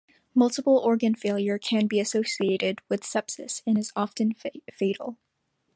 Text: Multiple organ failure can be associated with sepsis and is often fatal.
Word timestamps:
Multiple 0.33 0.79
organ 0.79 1.13
failure 1.13 1.59
can 1.59 1.85
be 1.85 1.99
associated 1.99 2.81
with 2.89 3.01
sepsis 3.03 3.61
and 3.67 3.77
is 3.77 3.93
often 3.95 4.33
fatal. 4.33 5.17